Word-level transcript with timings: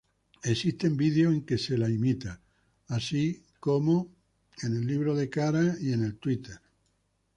Existen 0.41 0.97
videos 0.97 1.31
en 1.31 1.45
que 1.45 1.59
se 1.59 1.77
la 1.77 1.87
imita, 1.87 2.41
así 2.87 3.43
como 3.59 4.11
en 4.63 4.73
Facebook 4.73 5.79
y 5.79 6.11
Twitter. 6.13 6.57